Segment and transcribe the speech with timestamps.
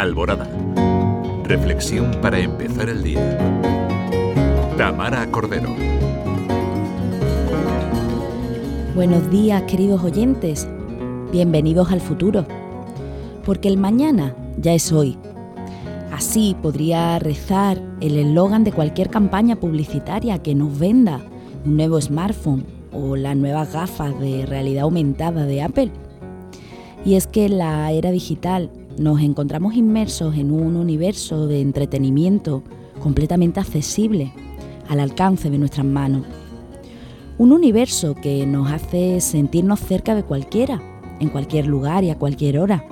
[0.00, 0.48] Alborada.
[1.44, 3.20] Reflexión para empezar el día.
[4.78, 5.68] Tamara Cordero.
[8.94, 10.66] Buenos días, queridos oyentes.
[11.30, 12.46] Bienvenidos al futuro.
[13.44, 15.18] Porque el mañana ya es hoy.
[16.10, 21.20] Así podría rezar el eslogan de cualquier campaña publicitaria que nos venda
[21.66, 25.90] un nuevo smartphone o las nuevas gafas de realidad aumentada de Apple.
[27.04, 28.70] Y es que la era digital
[29.00, 32.62] nos encontramos inmersos en un universo de entretenimiento
[33.02, 34.34] completamente accesible,
[34.88, 36.26] al alcance de nuestras manos.
[37.38, 40.82] Un universo que nos hace sentirnos cerca de cualquiera,
[41.18, 42.84] en cualquier lugar y a cualquier hora.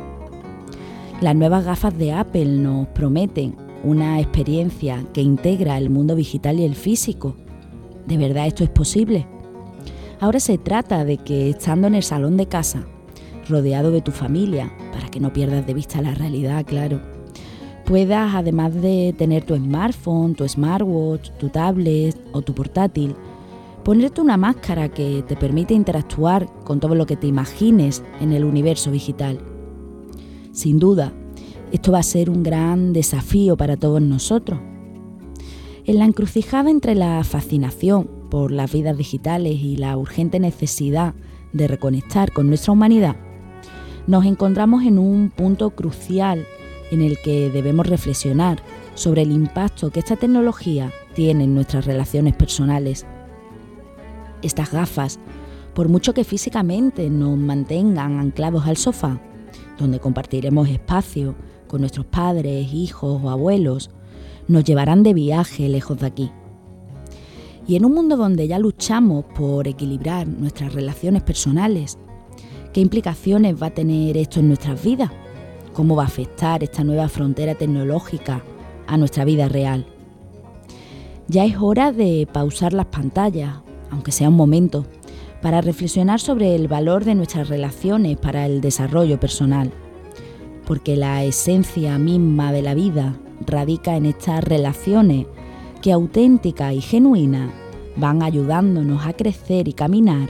[1.21, 3.55] Las nuevas gafas de Apple nos prometen
[3.85, 7.37] una experiencia que integra el mundo digital y el físico.
[8.07, 9.27] ¿De verdad esto es posible?
[10.21, 12.87] Ahora se trata de que estando en el salón de casa,
[13.49, 17.01] rodeado de tu familia, para que no pierdas de vista la realidad, claro,
[17.85, 23.15] puedas, además de tener tu smartphone, tu smartwatch, tu tablet o tu portátil,
[23.83, 28.45] ponerte una máscara que te permite interactuar con todo lo que te imagines en el
[28.45, 29.39] universo digital.
[30.53, 31.13] Sin duda,
[31.73, 34.61] esto va a ser un gran desafío para todos nosotros.
[35.85, 41.15] En la encrucijada entre la fascinación por las vidas digitales y la urgente necesidad
[41.55, 43.17] de reconectar con nuestra humanidad,
[44.09, 46.47] nos encontramos en un punto crucial
[46.91, 48.63] en el que debemos reflexionar
[48.95, 53.07] sobre el impacto que esta tecnología tiene en nuestras relaciones personales.
[54.41, 55.21] Estas gafas,
[55.75, 59.21] por mucho que físicamente nos mantengan anclados al sofá,
[59.79, 61.35] donde compartiremos espacio
[61.67, 63.91] con nuestros padres, hijos o abuelos,
[64.49, 66.31] nos llevarán de viaje lejos de aquí.
[67.67, 71.99] Y en un mundo donde ya luchamos por equilibrar nuestras relaciones personales,
[72.73, 75.11] ¿qué implicaciones va a tener esto en nuestras vidas?
[75.73, 78.43] ¿Cómo va a afectar esta nueva frontera tecnológica
[78.87, 79.87] a nuestra vida real?
[81.29, 83.57] Ya es hora de pausar las pantallas,
[83.91, 84.87] aunque sea un momento,
[85.43, 89.73] para reflexionar sobre el valor de nuestras relaciones para el desarrollo personal,
[90.67, 93.17] porque la esencia misma de la vida
[93.47, 95.27] radica en estas relaciones
[95.81, 97.51] que auténticas y genuinas
[97.97, 100.29] van ayudándonos a crecer y caminar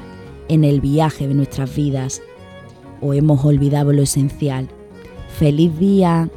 [0.48, 2.22] en el viaje de nuestras vidas.
[3.00, 4.68] O hemos olvidado lo esencial.
[5.38, 6.28] ¡Feliz día!